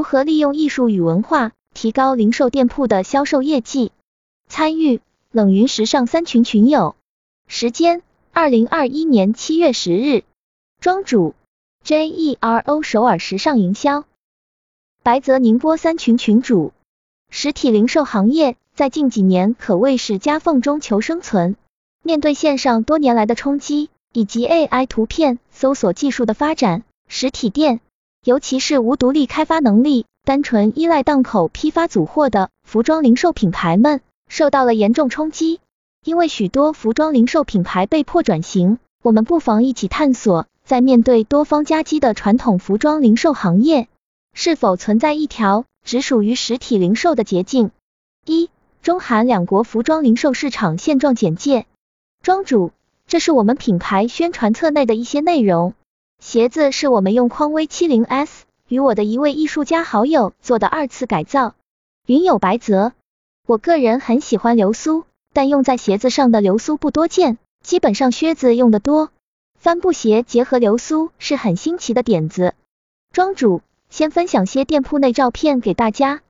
[0.00, 3.90] 如何利用艺术与文化提高零售店铺的销售业绩？
[4.48, 6.96] 参与冷云时尚三群群友，
[7.46, 8.00] 时间
[8.32, 10.24] 二零二一年七月十日，
[10.80, 11.34] 庄主
[11.84, 14.04] J E R O 首尔时尚营销，
[15.02, 16.72] 白泽宁波三群群主。
[17.28, 21.56] 实体零售行业在近几年可谓是夹缝中求生存，
[22.02, 27.82] 面对线上多年来的冲击，以及 AI 图片搜索技术的发展，实体店，
[28.22, 35.58] 尤其是无独立开发能力、单纯依赖档口批发组货的服装零售品牌们，受到了严重冲击。
[36.04, 43.88] 因为许多服装零售品牌被迫转型，我们不妨一起探索，在面对多方夹击的传统服装零售行业，
[44.34, 47.70] 是否存在一条只属于实体零售的捷径？
[48.26, 48.50] 一、
[48.82, 51.64] 中韩两国服装零售市场现状简介。
[52.22, 52.72] 庄主，
[53.06, 55.72] 这是我们品牌宣传册内的一些内容。
[56.20, 61.54] 鞋子是我们用匡威七零 S 与我的一位艺术家好友做的二次改造。
[62.06, 62.92] 云有白泽，
[63.46, 65.04] 我个人很喜欢流苏。
[65.32, 69.10] 但用在鞋子上的流苏不多见，基本上靴子用的多。
[69.58, 72.54] 帆布鞋结合流苏是很新奇的点子。
[73.12, 76.20] 庄主先分享些店铺内照片给大家。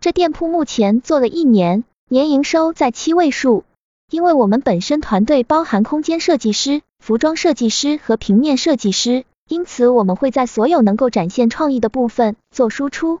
[0.00, 3.64] 这店铺目前做了一年，年营收在七位数。
[4.08, 13.20] 因为我们本身团队包含空间设计师、服装设计师和平面设计师，因此我们会在所有能够展现创意的部分做输出。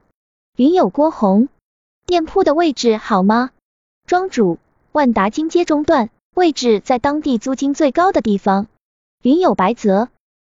[0.56, 1.48] 云友郭红，
[2.06, 3.50] 店铺的位置好吗？
[4.06, 4.58] 庄主。
[4.92, 8.68] 万达金街中段，位置在当地租金最高的地方。
[9.22, 10.08] 云有白泽，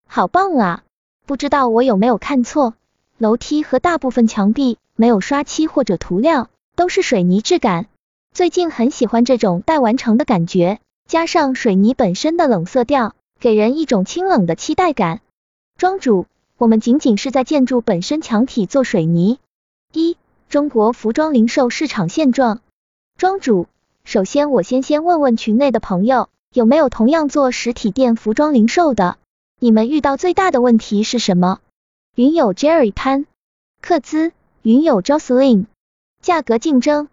[0.07, 0.83] 好棒啊！
[1.25, 2.75] 不知道我有没有看错，
[3.17, 7.87] 楼梯和大部分墙壁没有刷漆或者涂料，都是水泥质感。
[8.31, 15.21] 最近很喜欢这种待完成的感觉，加上水泥本身的冷色调，给人一种清冷的期待感。
[15.77, 16.25] 庄主，
[16.57, 19.37] 我们仅仅是在建筑本身墙体做水泥。
[19.93, 20.17] 一、
[20.49, 22.61] 中国服装零售市场现状。
[23.15, 23.67] 庄主。
[24.03, 29.17] 首先，我先先问问群内的朋友，有没有同样做实体店服装零售的？
[29.59, 31.59] 你们遇到最大的问题是什么？
[32.15, 33.27] 云友 Jerry 潘，
[33.79, 34.31] 克兹，
[34.63, 35.65] 云友 Jocelyn，
[36.23, 37.07] 价格竞争。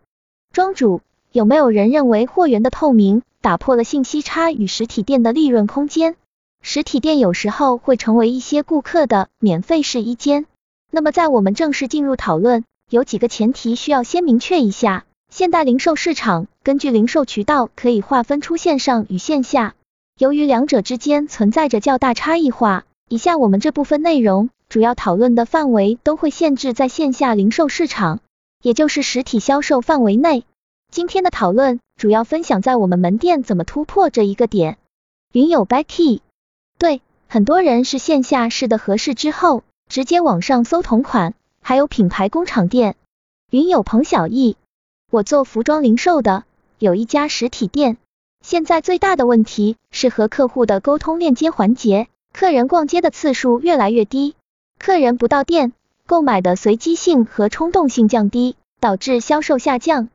[0.55, 1.03] 庄主，
[1.33, 6.17] 有没有人认为货源的透明打破了信息差与实体店的利润空间？
[6.67, 10.47] 实体店有时候会成为一些顾客的免费试衣间。
[10.91, 15.05] 那么在我们正式进入讨论，有几个前提需要先明确一下。
[15.31, 19.75] 现代零售市场根据零售渠道可以划分出线上与线下，
[20.19, 28.21] 由于两者之间存在着较大差异化，以下我们这部分内容主要讨论的范围都会限制在线下零售市场，
[28.63, 30.45] 也就是实体销售范围内。
[30.91, 34.79] 今天的讨论主要分享在我们门店怎么突破这一个点。
[35.33, 36.21] 云友 Becky，
[36.79, 42.97] 对，很多人是线下试的合适之后，直接网上搜同款，还有品牌工厂店。
[43.51, 44.57] 云友彭小艺。
[45.11, 46.45] 我做服装零售的，
[46.81, 47.99] 有一家实体店。
[48.43, 54.35] 现在最大的问题是和客户的沟通链接环节，客人逛街的次数越来越低，
[54.79, 55.73] 客人不到店，
[56.05, 60.09] 购买的随机性和冲动性降低，导致销售下降。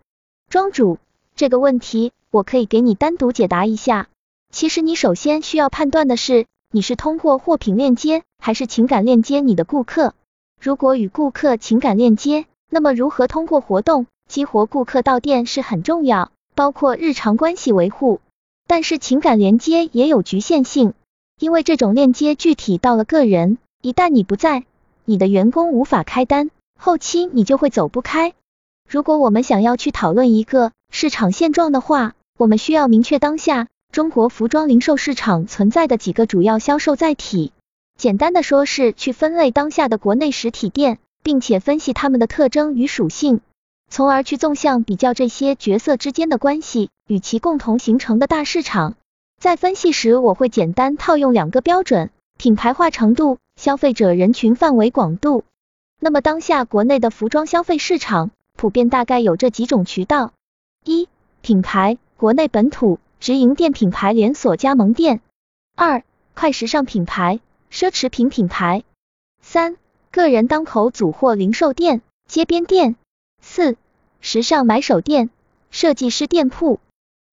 [0.49, 0.97] 庄主，
[1.35, 4.08] 这个问题我可以给你单独解答一下。
[4.51, 10.13] 其实你首先需要判断的是，你是通过货品链接还是情感链接你的顾客。
[10.59, 14.07] 如果与顾客情感链接，那么如何通过活动？
[14.27, 18.21] 激活顾客到店是很重要，包括日常关系维护。
[18.67, 20.93] 但是情感连接也有局限性，
[21.39, 24.65] 因为这种链接具体到了个人，一旦你不在，
[25.05, 28.33] 你的员工无法开单，后期你就会走不开。
[28.87, 37.51] 如果我们想要去讨论一个市场现状的话，我们需要明确当下中国服装零售市场存在的几个主要销售载体。
[37.97, 43.41] 简单的说，是去分类当下的国内实体店，并且分析它们的特征与属性。
[43.89, 48.93] 从而去纵向比较这些角色之间的关系与其共同形成的大市场。
[49.41, 55.43] 在分析时，我会简单套用两个标准：品牌化程度、消费者人群范围广度。
[55.99, 60.33] 那么当下国内的服装消费市场普遍大概有这几种渠道：
[60.85, 61.09] 一、
[61.41, 65.19] 品牌，国内本土直营店品牌连锁加盟店；
[65.75, 68.83] 二、快时尚品牌，奢侈品品牌；
[69.41, 69.75] 三、
[70.09, 72.95] 个人当口组货零售店，街边店。
[73.41, 73.75] 四、
[74.21, 75.29] 时尚买手店、
[75.69, 76.79] 设计师店铺。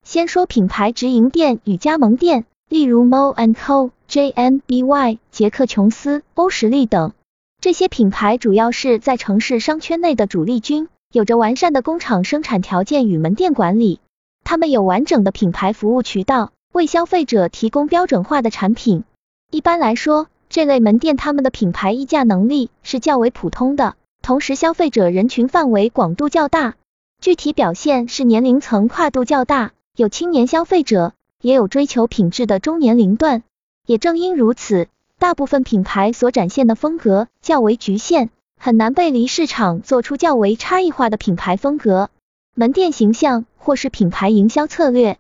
[0.04, 7.12] 先说品牌直营店与加盟店，例如 Mo and Co、JMBY、杰克琼斯、欧时力等。
[7.60, 14.00] 这些品牌主要是在城市商圈内的主力军，有着完善的工厂生产条件与门店管理。
[14.48, 19.02] 他们有完整的品牌服务渠道，为消费者提供标准化的产品。
[19.50, 23.96] 一般来说，这类门店他们的品牌溢价能力是较为普通的。
[24.22, 26.76] 同时消费者人群范围广度较大，
[27.20, 33.42] 具体表现是年龄层跨度较大，有青年消费者，也有追求品质的中年龄段。
[33.84, 34.86] 也正因如此，
[35.18, 42.10] 大部分品牌所展现的风格较为局限，很难背离市场做出较为差异化的品牌风格、
[42.58, 45.18] 门店形象或是品牌营销策略。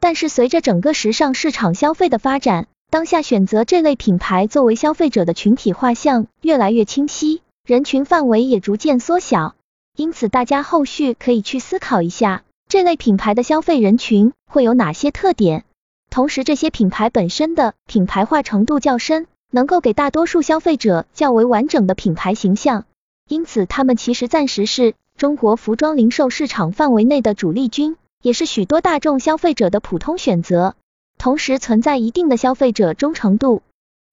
[0.00, 9.54] 但是随着整个时尚市场消费的发展，当下选择这类品牌作为消费者的群体画像越来越清晰，人群范围也逐渐缩小。
[9.96, 15.64] 因此，大家后续可以去思考一下，这类品牌的消费人群会有哪些特点。
[16.10, 22.84] 同时，这些品牌本身的品牌化程度较深，能够给大多数消费者较为完整的品牌形象。
[23.26, 30.74] 因此，他们其实暂时是中国服装零售市场范围内的主力军，也是许多大众消费者的普通选择。
[31.18, 33.62] 同时，存在一定的消费者忠诚度。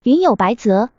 [0.03, 0.89] 云有白泽，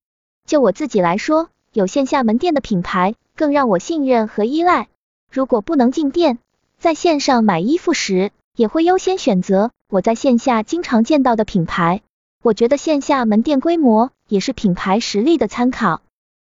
[0.44, 4.88] 就我自己来说，有线下门店的品牌更让我信任和依赖。
[5.30, 6.40] 如果不能进店，
[6.78, 9.70] 在线上买衣服时，也会优先选择。
[9.88, 12.02] 我在线下经常见到的品牌，
[12.42, 16.02] 我觉得线下门店规模也是品牌实力的参考。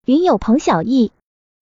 [0.06, 1.12] 云有彭小艺，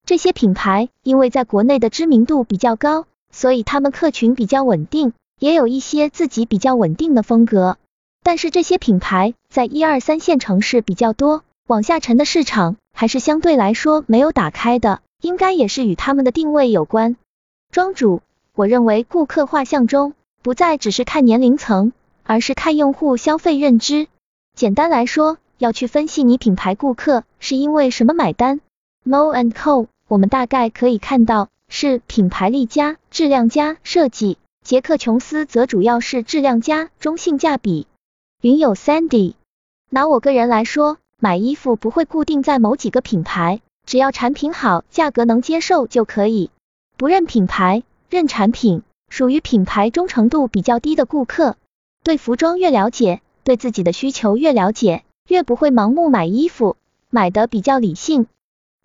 [0.05, 7.77] 这些品牌因为在国内的知名度比较高，所以他们客群比较稳定，也有一些自己比较稳定的风格。
[8.23, 17.15] 但是这些品牌在一二三线城市比较多，往下沉的市场还是相对来说没有打开的，应该也是与他们的定位有关。
[17.71, 18.21] 庄主，
[18.53, 20.13] 我认为顾客画像中。
[20.43, 21.93] 不再只是看年龄层，
[22.23, 24.07] 而是看用户消费认知。
[24.55, 28.59] 简单来说，要去分析你品牌顾客是因为什么买单。
[29.03, 37.87] Mo and Co，我们大概可以看到是品牌力加质量加设计，杰克琼斯则主要是质量加中性价比。
[38.41, 39.33] 云有 Sandy，
[39.89, 46.51] 拿我个人来说，买衣服不会固定在某几个品牌，只要产品好，价格能接受就可以，
[46.95, 48.83] 不认品牌，认产品。
[49.09, 51.57] 属于品牌忠诚度比较低的顾客，
[52.03, 56.77] 对服装越了解，对自己的需求越了解，越不会盲目买衣服，
[57.09, 58.27] 买的比较理性。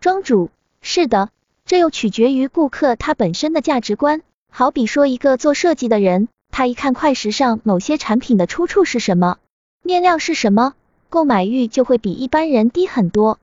[0.07, 0.51] 庄主，
[0.83, 1.31] 是的，
[1.65, 4.23] 这又取决于顾客他本身的价值观。
[4.49, 9.39] 好比说一个做设计的人，他一看快时尚某些产品的出处是什么，
[9.83, 10.75] 面料是什么，
[11.09, 13.41] 购买欲就会比一般人低很多。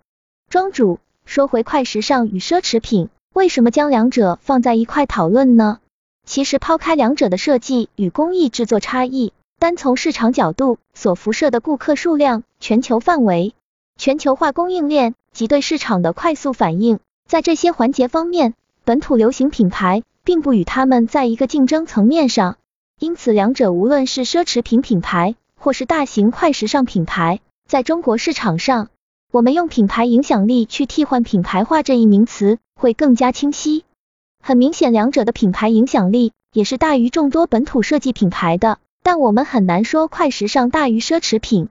[0.50, 5.82] 庄主，说回快时尚与奢侈品，为什么将两者放在一块讨论呢？
[6.26, 13.54] 其实抛开两者的设计与工艺制作差异，单从市场角度所辐射的顾客数量、全球范围、
[13.98, 18.54] 全球化供应链及对市场的快速反应，在这些环节方面，
[18.86, 22.58] 本土流行品牌并不与他们在一个竞争层面上。
[23.00, 28.90] 因此，两者无论是奢侈品品牌或是大型快时尚品牌，在中国市场上，
[29.32, 33.84] 我们用品牌影响力去替换品牌化这一名词，会更加清晰。
[34.42, 41.70] 很明显，两者的品牌影响力也是大于众多本土设计品牌的，但我们很难说快时尚大于奢侈品，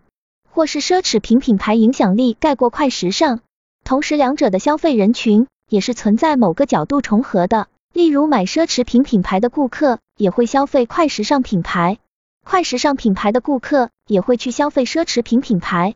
[0.51, 3.41] 或是奢侈品品牌影响力盖过快时尚。
[3.85, 11.99] 同时，两者的消费人群也是存在某个角度重合的，例如买奢侈品品牌的顾客也会消费快时尚品牌，
[12.45, 15.95] 快时尚品牌的顾客也会去消费奢侈品品牌。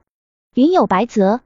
[0.54, 1.40] 云有白泽，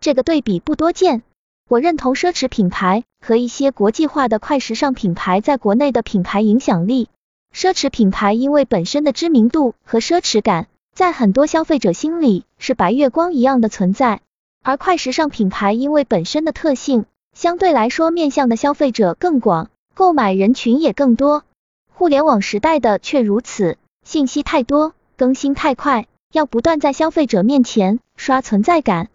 [0.00, 1.22] 这个对比不多见。
[1.68, 7.08] 我认同奢侈品牌和一些国际化的快时尚品牌在国内的品牌影响力。
[7.54, 14.20] 奢侈品牌因为本身的知名度和奢侈感，在很多消费者心里是白月光一样的存在。
[14.62, 21.44] 而快时尚品牌因为本身的特性，相对来说面向的消费者更广，购买人群也更多。
[21.92, 29.08] 互联网时代的却如此，信息太多，更新太快，要不断在消费者面前刷存在感。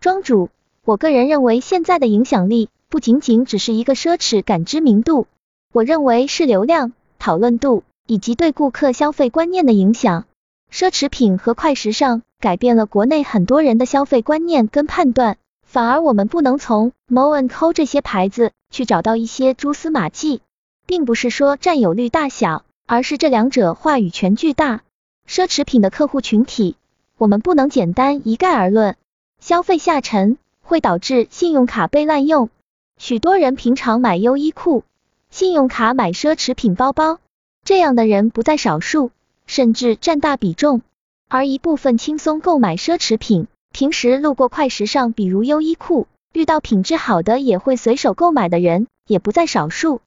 [0.00, 0.50] 庄主。
[0.84, 5.26] 我个人认为，现在的影响力不仅仅只是一个奢侈感知名度，
[5.70, 10.24] 我认为是流量、讨论度以及对顾客消费观念的影响。
[10.72, 20.40] 奢侈品和快时尚改变了国内很多人的消费观念跟判断，反而我们不能从 Moan Co 这些牌子去找到一些蛛丝马迹，
[20.86, 24.82] 并不是说占有率大小，而是这两者话语权巨大。
[25.26, 26.76] 奢侈品的客户群体，
[27.16, 28.96] 我们不能简单一概而论，
[29.40, 30.38] 消费下沉。
[30.60, 32.50] 会导致信用卡被滥用，
[32.98, 34.84] 许多人平常买优衣库，
[35.30, 37.20] 信用卡买奢侈品包包，
[37.64, 39.10] 这样的人不在少数，
[39.48, 40.82] 甚至占大比重。
[41.28, 50.00] 而一部分轻松购买奢侈品，平时路过快时尚，比如优衣库，遇到品质好的也会随手购买的人，也不在少数。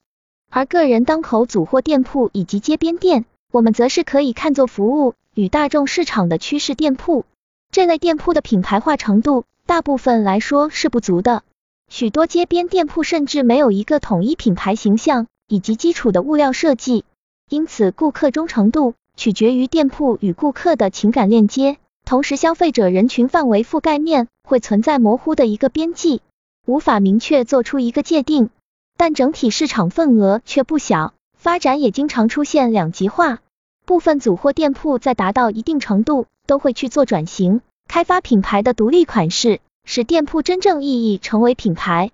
[0.50, 7.26] 而个人当口组货店铺以及街边店，我们则是可以看作服务与大众市场的趋势店铺，
[7.72, 9.44] 这类店铺的品牌化程度。
[9.68, 11.44] 大部分来说是不足的，
[11.88, 17.06] 许多街边店铺甚至没有一个统一品牌形象以及基础的物料设计，
[17.48, 21.78] 因此顾客忠诚度取决于店铺与顾客的情感链接。
[22.04, 26.22] 同时，消费者人群范围覆盖面会存在模糊的一个边际，
[26.66, 28.50] 无法明确做出一个界定。
[28.98, 33.40] 但整体市场份额却不小，发展也经常出现两极化。
[33.86, 42.12] 部分组货店铺在达到一定程度，都会去做转型，开发品牌的独立款式，使店铺真正意义成为品牌。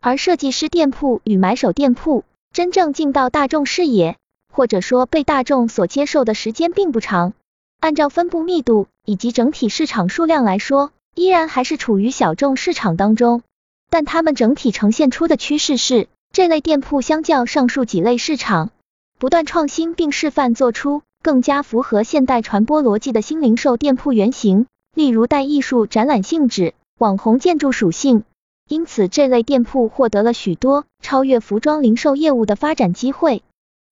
[0.00, 4.16] 而设计师店铺与买手店铺真正进到大众视野，
[4.52, 7.32] 或者说被大众所接受的时间并不长。
[7.80, 13.42] 按照分布密度以及整体市场数量来说，依然还是处于小众市场当中。
[13.90, 18.70] 但他们整体呈现出的趋势是，这类店铺相较上述几类市场，
[19.18, 28.24] 不断创新并示范做出更加符合现代传播逻辑的新零售店铺原型，例如带艺术展览性质、网红建筑属性。
[28.68, 33.42] 因此，这类店铺获得了许多超越服装零售业务的发展机会，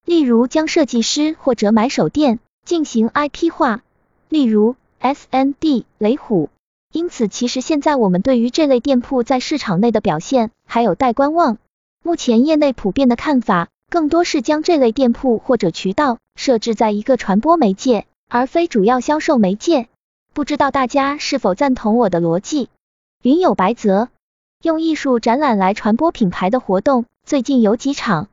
[0.07, 2.39] 例如将设计师或者买手店。
[2.65, 3.85] 进行 IP 化，
[4.29, 6.51] 例如 SND 雷虎。
[6.93, 11.59] 因此，其实现在我们对于这类店铺在市场内的表现还有待观望。
[12.03, 19.87] 目前业内普遍的看法，更多是将这类店铺或者渠道设置在一个传播媒介，而非主要销售媒介。
[20.35, 22.69] 不知道大家是否赞同我的逻辑？
[23.23, 24.09] 云有白泽，
[24.61, 28.27] 用艺术展览来传播品牌的活动，最近有几场。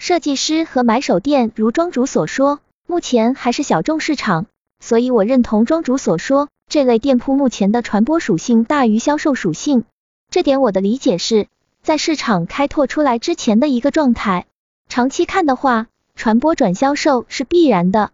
[0.00, 2.60] 设计师和买手店，如庄主所说。
[2.86, 4.46] 目前还是小众市场，
[4.80, 9.84] 所以我认同庄主所说，这类店铺目前的传播属性大于销售属性。
[10.30, 11.48] 这点我的理解是
[11.82, 14.46] 在市场开拓出来之前的一个状态。
[14.88, 18.10] 长期看的话，传播转销售是必然的。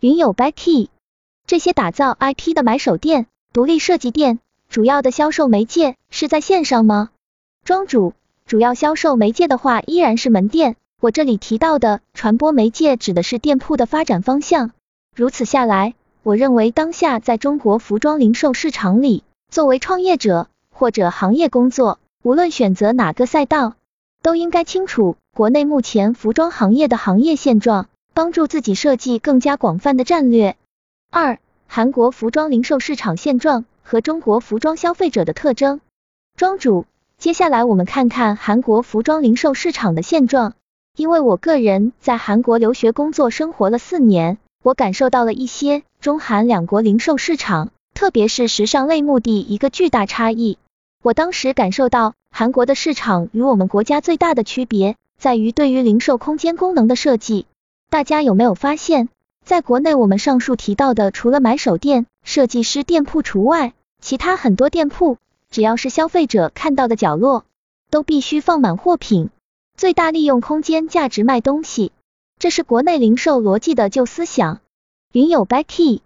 [0.00, 0.88] 云友 Becky，
[1.46, 7.10] 这些打造 IP 的买手店、独立设计店，主要的销售媒介是在线上吗？
[7.64, 8.14] 庄主，
[8.44, 10.74] 主要销售媒介的话，依然是门店。
[11.00, 14.72] 我这里提到的传播媒介指的是店铺的发展方向。
[15.14, 23.74] 如此下来，我认为当下在中国服装零售市场里，作为创业者或者行业工作，无论选择哪个赛道，
[24.22, 30.56] 都应该清楚国内目前服装行业的行业现状，帮助自己设计更加广泛的战略。
[31.12, 31.38] 二、
[31.68, 35.80] 韩国服装零售市场现状和中国服装消费者的特征。
[36.36, 36.86] 庄主，
[37.18, 40.54] 接下来我们看看韩国服装零售市场的现状。
[40.98, 50.58] 因为我个人在韩国留学、工作、生活了四年，我感受到了一些中韩两国零售市场，特别是时尚类目的一个巨大差异。
[51.00, 57.46] 我当时感受到韩国的市场与我们国家最大的区别在于对于零售空间功能的设计。
[57.90, 59.08] 大家有没有发现，
[59.44, 65.16] 在国内我们上述提到的，除了买手店、设计师店铺除外，其他很多店铺，
[65.48, 67.44] 只要是消费者看到的角落，
[67.88, 69.30] 都必须放满货品。
[69.78, 71.92] 最大利用空间价值卖东西，
[72.40, 74.60] 这是国内零售逻辑的旧思想。
[75.12, 76.00] 云有 Becky，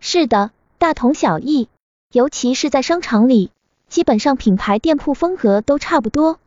[0.00, 1.68] 是的，大同小异，
[2.10, 3.50] 尤其是在商场里，
[3.90, 6.40] 基本上品牌店铺风格都差不多。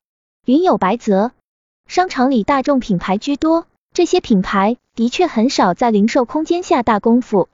[0.46, 1.32] 云有白泽，
[1.86, 7.50] 商场里大众品牌居多，这些品牌的确很少在零售空间下大功夫。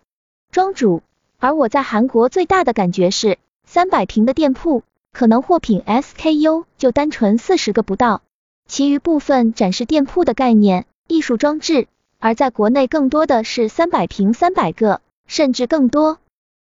[0.49, 1.03] 庄主，
[1.39, 8.21] 而我在韩国最大的感觉是，三百平的店铺，可能货品 SKU 就单纯四十个不到。
[8.69, 11.87] 其余部分展示店铺的概念、艺术装置，
[12.19, 16.19] 而在国内更多的是三百平三百个，甚至更多。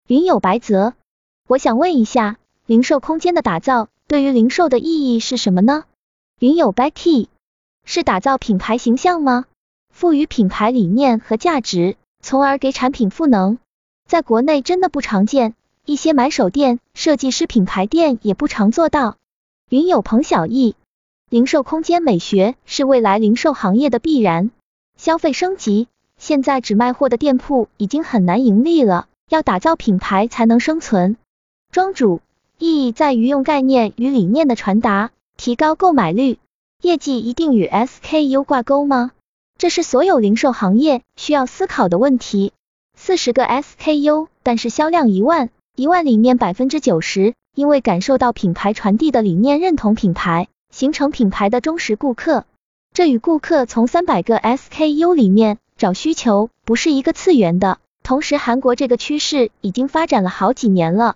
[0.09, 0.95] 云有白泽，
[1.47, 5.85] 我想问一下，零售空间的打造对于零售的意义是什么呢？
[6.39, 7.27] 云有 Becky，
[7.85, 9.45] 是打造品牌形象吗？
[9.89, 13.59] 赋予品牌理念和价值，从而给产品赋能。
[14.05, 15.55] 在国内真的不常见，
[15.85, 19.15] 一些买手店、设计师品牌店也不常做到。
[19.69, 20.75] 云有彭小艺。
[21.33, 24.51] 零售空间美学是未来零售行业的必然。
[24.97, 25.87] 消费升级，
[26.19, 31.17] 现在只卖货的店铺已经很难盈利了，要打造品牌才能生存。
[31.71, 32.21] 庄主，
[32.59, 36.37] 意义在于用概念与理念的传达，提高购买率。
[36.83, 39.09] 业绩一定与 SKU 挂钩吗？
[39.57, 42.53] 这是所有零售行业需要思考的问题。
[42.95, 50.47] 四十个 SKU，但是销量一万，一万里面百分之九十，因为感受到品牌传递的理念，认同品牌。
[50.73, 52.45] 形成品牌的忠实顾客，
[52.95, 57.77] 这与顾客从三百个 SKU 里面找需求不是一个次元的。
[58.01, 61.15] 同时，韩国这个趋势已经发展了好几年了。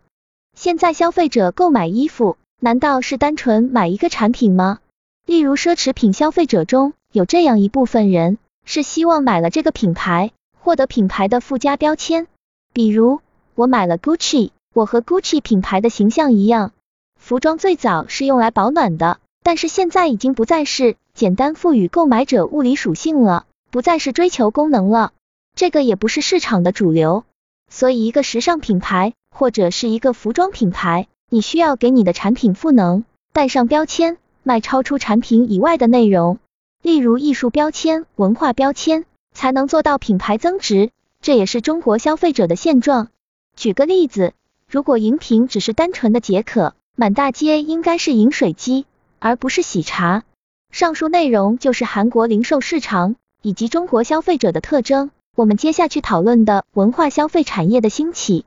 [0.55, 4.77] 现在消费者购买衣服，难道是单纯买一个产品吗？
[5.25, 12.27] 例如，奢侈品消费者中有这样一部分人，是希望买了这个品牌，获得品牌的附加标签。
[12.73, 13.21] 比如，
[13.55, 16.73] 我买了 Gucci，我和 Gucci 品牌的形象一样。
[17.19, 19.17] 服装最早是用来保暖的。
[19.43, 25.13] 但是现在已经不再是简单赋予购买者物理属性了，不再是追求功能了，
[25.55, 27.23] 这个也不是市场的主流。
[27.69, 33.03] 所以，一个时尚品牌或者是一个服装品牌，你需要给你的产品赋能，
[33.33, 36.39] 带上标签，卖超出产品以外的内容，
[36.81, 40.91] 例如艺术标签、文化标签，才能做到品牌增值。
[41.21, 43.09] 这也是中国消费者的现状。
[43.55, 44.33] 举个例子，
[44.69, 48.85] 如果饮品只是单纯的解渴，满大街应该是饮水机，
[49.19, 50.23] 而不是喜茶。
[50.71, 55.11] 上述内容就是韩国零售市场以及中国消费者的特征。
[55.35, 58.45] 我们接下去讨论的文化消费产业的兴起。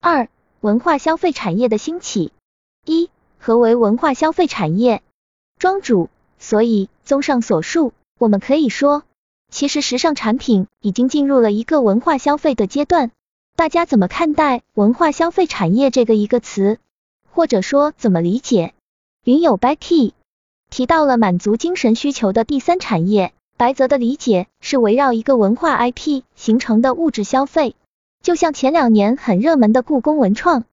[0.00, 0.28] 二、
[0.60, 2.32] 文化消费产业的兴起。
[2.84, 5.02] 一、何为文化消费产业？
[5.58, 6.08] 庄主。
[6.40, 9.02] 所以，综上所述，我们可以说，
[9.50, 13.10] 其实时尚产品已经进入了一个文化消费的阶段。
[13.56, 16.78] 大家怎么看待文化消费产业这个一个词？
[17.32, 18.72] 或者说怎么理解？
[19.28, 20.12] 云友 Becky
[20.70, 23.34] 提到了满足精神需求的第三产业。
[23.58, 27.76] 白泽的理解是围绕一个文化 IP 形成的物质消费，
[28.22, 30.64] 就像前两年很热门的故宫文创。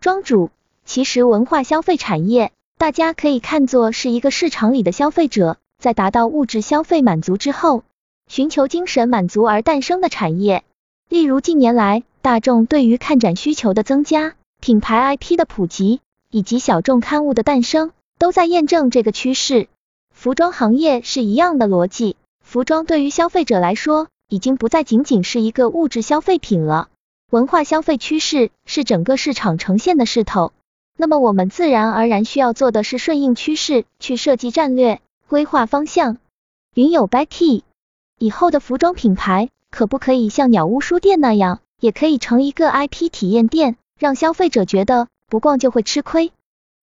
[0.00, 0.50] 庄主，
[0.84, 7.82] 其实文化消费产业，大家可以看作是一个市场里的消费者，在达到物质消费满足之后，
[8.28, 10.62] 寻求精神满足而诞生的产业。
[11.08, 15.98] 例如近年来大众对于看展需求的增加，品牌 IP 的普及，
[16.30, 19.68] 以及小众刊物的诞生，都在验证这个趋势。
[20.14, 22.16] 服装行业是一样的逻辑。
[22.42, 26.88] 服装对于消费者来说，已经不再仅仅是一个物质消费品了。
[27.30, 30.52] 文化消费趋势是整个市场呈现的势头，
[30.96, 36.18] 那么我们自然而然需要做的是顺应趋势，去设计战略，规划方向。
[36.74, 37.62] 云友 Becky，
[38.18, 46.32] 以后的服装品牌可不可以像鸟屋书店那样，也可以成一个 IP 体验店，让消费者觉得不逛就会吃亏？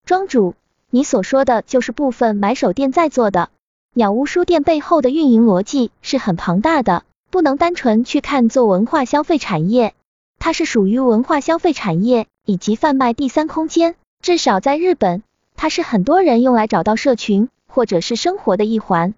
[0.05, 0.55] 庄主，
[0.95, 3.50] 你所说的就是部分买手店在做的。
[3.95, 9.95] 鸟屋书店背后的运营逻辑是很庞大的，不能单纯去看做文化消费产业，
[10.38, 15.23] 它是属于文化消费产业以及贩卖第三空间，至少在日本，
[15.56, 19.15] 它是很多人用来找到社群或者是生活的一环。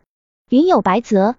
[0.47, 1.35] 云有白泽，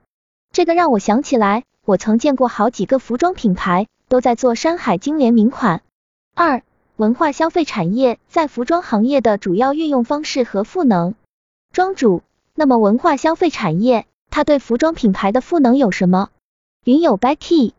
[0.52, 5.80] 这个让我想起来，我曾见过好几个服装品牌都在做山海经联名款。
[6.34, 6.62] 二、
[6.96, 11.14] 文化消费产业在服装行业的主要运用方式和赋能。
[11.72, 12.22] 庄主。
[12.58, 16.30] 那么文化消费产业，它对服装品牌的赋能有什么？
[16.84, 17.72] 云友 Becky，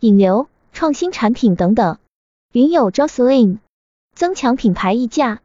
[0.00, 1.96] 引流、创新产品等等。
[2.52, 3.56] 云友 Jocelyn，
[4.14, 5.40] 增强品牌溢价。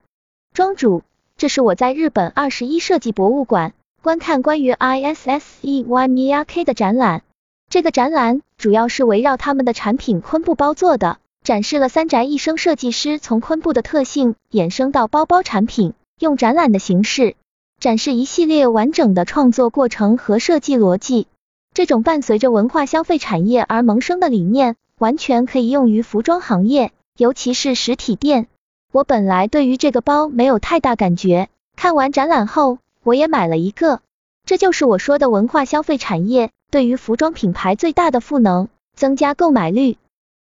[0.53, 1.03] 庄主，
[1.38, 7.23] 这是我在日本二十一设计博物馆观看关于 ISSE Y Miyake 的展览。
[7.69, 17.36] 这个展览主要是围绕他们的产品昆布包做的，展示了三宅一生设计师从昆布的特性衍生到包包产品，用展览的形式。
[17.82, 21.27] 展示一系列完整的创作过程和设计逻辑，
[21.73, 28.47] 这种伴随着文化消费产业而萌生的理念，完全可以用于服装行业，尤其是实体店。
[28.93, 33.99] 我本来对于这个包没有太大感觉，看完展览后，我也买了一个。
[34.45, 39.97] 这就是我说的文化消费产业对于服装品牌最大的赋能，增加购买率。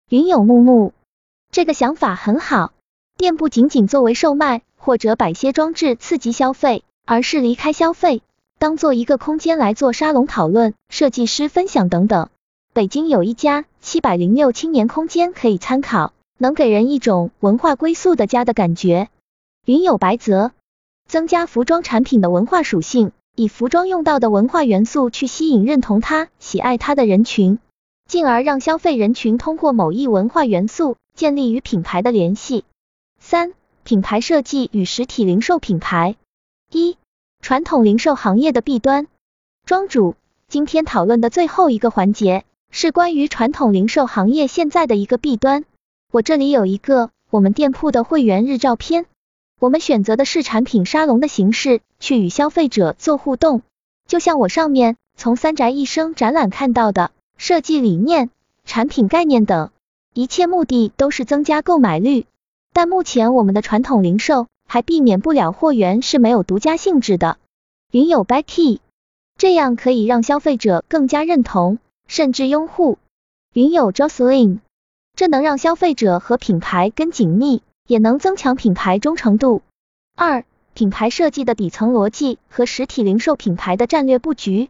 [0.09, 0.91] 云有木木，
[1.51, 2.73] 这个想法很好，
[3.17, 6.83] 店不仅仅作为售卖或者摆些装置刺激消费。
[7.05, 8.21] 而是离开消费，
[8.59, 12.29] 当做一个空间来做沙龙讨论、设计师分享等等。
[12.71, 19.09] 北京有一家七百零六青年空间可以参考，能给人一种文化归宿的家的感觉。
[19.65, 20.51] 云有白泽，
[21.07, 27.57] 增加服装产品的文化属性，以服装用到的文化元素去吸引认同它、喜爱它的人群，
[28.09, 32.65] 进而让消费人群通过某一文化元素建立与品牌的联系。
[33.21, 36.15] 三、品牌设计与实体零售品牌。
[36.71, 36.97] 一、
[37.39, 39.05] 传统零售行业的弊端。
[39.63, 40.15] 庄主，
[40.47, 45.63] 今天讨论的最后一个环节是关于传统零售行业现在的一个弊端。
[46.11, 49.05] 我这里有一个我们店铺的会员日照片，
[49.59, 53.61] 我们选择的是产品沙龙的形式去与消费者做互动，
[54.07, 58.29] 就像我上面从三宅一生展览看到的，设计理念、
[58.65, 59.71] 产品概念等，
[60.13, 62.27] 一切目的都是增加购买率。
[62.71, 64.45] 但目前我们的传统零售。
[64.71, 67.39] 还避免不了货源是没有独家性质的。
[67.91, 68.77] 云友 Becky，
[69.35, 72.99] 这样可以让消费者更加认同，甚至拥护。
[73.51, 74.59] 云友 Jocelyn，
[75.15, 79.63] 这能让消费者和品牌更紧密，也能增强品牌忠诚度。
[80.15, 84.69] 二、品牌设计的底层逻辑和实体零售品牌的战略布局。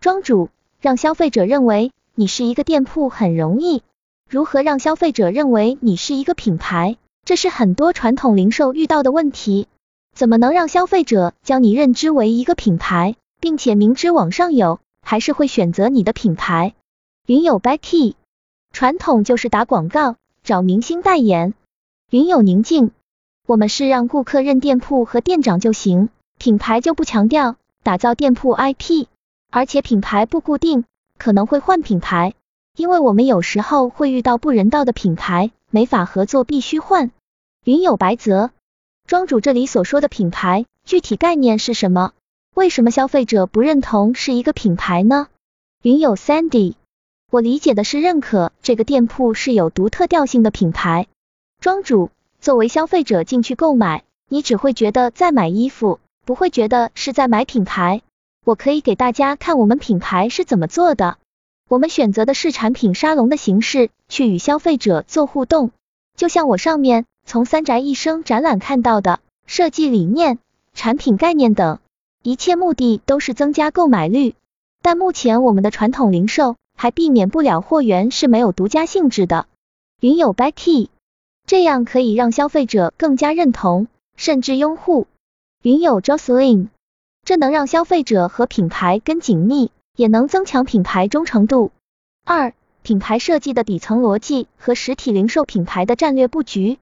[0.00, 0.48] 庄主，
[0.80, 3.82] 让消费者认为你是一个店铺很容易，
[4.30, 6.96] 如何让消费者认为你是一个品牌？
[7.24, 9.66] 这是很多传统零售遇到的问题。
[10.14, 16.74] 怎么能让消费者将你认知为一个品牌，并且明知网上有，还是会选择你的品牌？
[17.26, 18.14] 云友 Becky，
[18.72, 21.52] 传统就是打广告，找明星代言。
[22.10, 22.92] 云友宁静，
[23.44, 29.06] 我们是让顾客认店铺和店长就行，品牌就不强调，打造店铺 IP，
[29.50, 30.84] 而且品牌不固定，
[31.24, 32.34] 可能会换品牌，
[32.76, 37.12] 因为我们有时候会遇到不人道的品牌，没法合作必须换。
[37.64, 38.50] 云友白泽。
[39.06, 42.12] 庄主这里所说的品牌具体概念是什么？
[42.52, 45.28] 为什么消费者不认同是一个品牌呢？
[45.80, 46.74] 云友 Sandy，
[47.30, 51.06] 我理解的是认可这个店铺是有独特调性的品牌。
[51.58, 58.02] 庄主，作为消费者进去购买，你只会觉得在买衣服，不会觉得是在买品牌。
[58.44, 61.18] 我可以给大家看我们品牌是怎么做的。
[61.68, 65.70] 我们选择的是产品沙龙的形式去与消费者做互动，
[66.16, 67.06] 就像我上面。
[67.26, 70.38] 从三宅一生展览看到的设计理念、
[70.74, 71.78] 产品概念等，
[72.22, 74.34] 一切目的都是增加购买率。
[74.82, 79.46] 但目前我们的传统零售还避免不了货源是没有独家性质的。
[80.02, 80.88] 云友 Becky，
[81.46, 83.86] 这样可以让消费者更加认同，
[84.18, 85.06] 甚至拥护。
[85.62, 86.68] 云友 Jocelyn，
[87.24, 91.72] 这能让消费者和品牌更紧密，也能增强品牌忠诚度。
[92.24, 96.78] 二、品牌设计的底层逻辑和实体零售品牌的战略布局。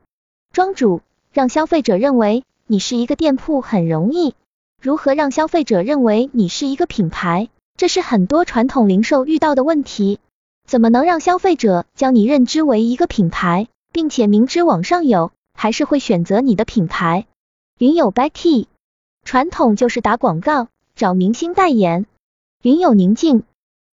[0.53, 1.01] 庄主
[1.33, 4.35] 让消费者认为你是一个店铺很容易，
[4.81, 7.49] 如何让消费者认为你是一个品牌？
[7.77, 10.19] 这是很多传统零售遇到的问题。
[10.67, 17.27] 怎么能让消费者将你认知为一个品牌，并且明知网上有，还是会选择你的品牌？
[17.79, 18.67] 云友 Becky，
[19.25, 22.07] 传统就是打广告，找明星代言。
[22.63, 23.45] 云友宁静，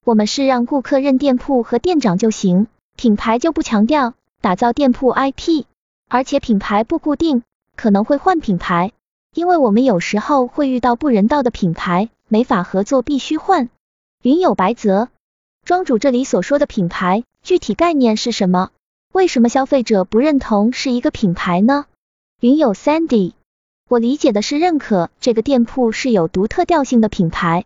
[0.04, 5.64] 我们是让顾客认店铺和店长就行，品牌就不强调，打造店铺 IP。
[6.08, 7.42] 而且品牌不固定，
[7.76, 8.92] 可能会换品牌，
[9.34, 13.68] 因为我们有时候会遇到不人道的品牌，没法合作必须换。
[14.22, 15.08] 云友白泽，
[15.64, 18.70] 庄主这里所说的品牌具体概念是什么？
[19.12, 21.84] 为什么消费者不认同是一个品牌呢？
[22.40, 23.32] 云友 Sandy，
[23.88, 27.64] 我理解的是认可这个店铺是有独特调性的品牌。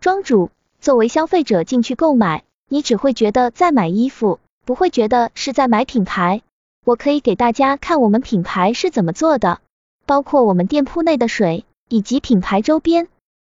[0.00, 6.42] 庄主，作为消费者进去购买，你只会觉得在买衣服，不会觉得是在买品牌。
[6.84, 9.60] 我可以给大家看我们品牌是怎么做的，
[10.06, 13.06] 包括我们店铺内的水以及品牌周边。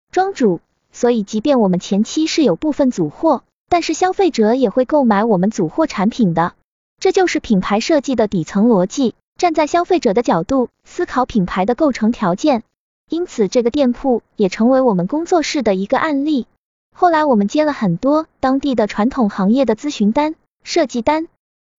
[0.09, 0.61] 庄主，
[0.93, 6.53] 所以即便我们前期是有部分组货，但是消费者也会购买我们组货产品的，
[6.97, 9.15] 这就是品牌设计的底层逻辑。
[9.37, 12.63] 站在消费者的角度思考品牌的构成条件，
[13.09, 16.47] 因此这个店铺也成为我们工作室的一个案例。
[16.95, 21.27] 后来我们接了很多当地的传统行业的咨询单、设计单。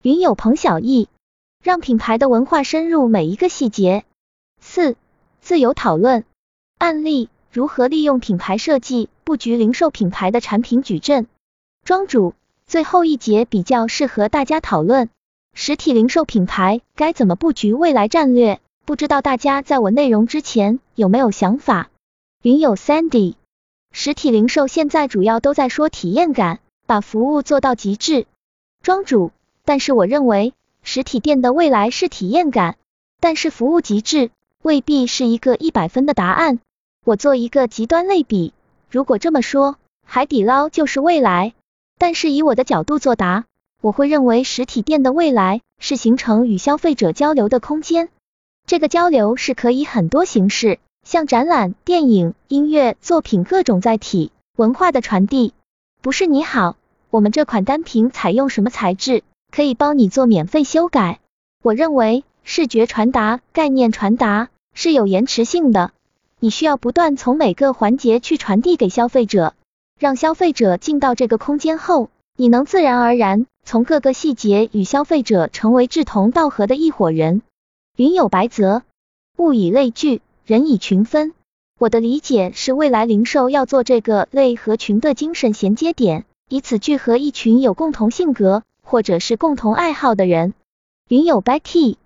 [0.03, 1.09] 云友彭小艺。
[1.63, 4.05] 让品牌的文化深入每一个细节。
[4.61, 4.95] 四、
[5.41, 6.25] 自由讨论
[6.79, 11.27] 案例：如何利用品牌设计布局零售品牌的产品矩阵？
[11.85, 12.35] 庄主，
[12.69, 15.11] 最后一节比较适合大家讨论，
[15.59, 18.61] 实体零售品牌该怎么布局未来战略？
[18.85, 21.89] 不知道大家在我内容之前有没有想法？
[22.43, 23.37] 云友 Sandy，
[23.91, 28.27] 实体零售现在主要都在说体验感，把服务做到极致。
[28.83, 29.33] 庄主，
[29.65, 30.53] 但是我认为。
[30.83, 32.77] 实体店的未来是体验感，
[33.19, 34.31] 但是服务极致
[34.63, 36.61] 未必是一个一百分的答案。
[37.03, 38.53] 我做一个极端类比，
[38.91, 41.55] 如果这么说，海底捞就是未来。
[41.99, 43.47] 但是以我的角度作答，
[43.87, 48.09] 我会认为实体店的未来是形成与消费者交流的空间。
[48.67, 55.55] 这个交流是可以很多形式，像展览、电影、音乐作品各种载体，文化的传递。
[56.03, 56.75] 不是你好，
[57.11, 59.23] 我们这款单品采用什么材质？
[59.53, 61.21] 可以帮你做免费修改。
[61.63, 65.93] 我认为视觉传达、概念传达是有延迟性的，
[66.41, 69.55] 你需要不断从每个环节去传递给消费者，
[69.97, 77.43] 让消费者进到这个空间后，你能自然而然从各个细节与消费者成为志同道合的一伙人。
[77.97, 78.85] 云有白泽，
[79.37, 81.35] 物以类聚，人以群分。
[81.79, 88.63] 我的理解是，未来零售要做这个类和群的精神衔接点，以此聚合一群有共同性格。
[88.89, 90.55] 或者是共同爱好的人，
[91.09, 91.97] 云有 Becky，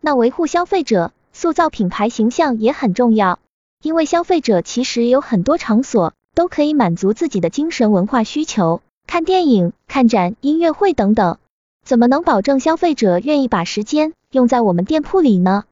[0.00, 3.38] 那维护消费者、塑造品牌形象也很重要，
[3.84, 11.38] 因为消费者其实有很多场所都可以满足自己的精神文化需求，看电影、看展、音乐会等等，
[11.84, 15.64] 怎么能保证消费者愿意把时间用在我们店铺里呢？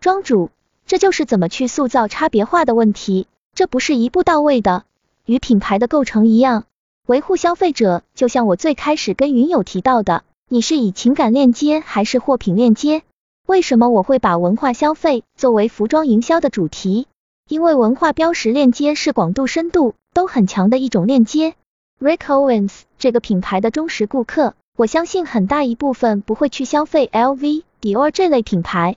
[0.00, 0.50] 庄主，
[0.86, 4.84] 这就是怎么去塑造差别化的问题，这不是一步到位的，
[5.26, 6.64] 与品牌的构成一样。
[7.06, 13.02] 维护消费者，就像我最开始跟云友提到的，你是以情感链接还是货品链接？
[13.46, 17.06] 为什么我会把文化消费作为服装营销的主题？
[17.48, 21.54] 因为文化标识链接是广度、深度都很强的一种链接。
[22.00, 28.96] Rick Owens 这个品牌的忠实顾客，我相信很大一部分不会去消费 LV、Dior 这类品牌。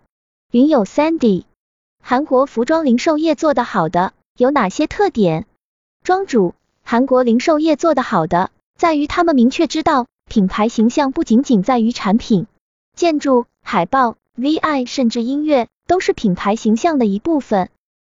[0.51, 1.43] 云友 Sandy，
[2.01, 5.45] 韩国服装零售业做得好的有哪些特点？
[6.03, 12.47] 庄主，韩国零售业做得好的，在于他们明确知道品牌形象不仅仅在于产品，
[12.95, 17.69] 建筑、海报、VI 甚至音乐都是品牌形象的一部分。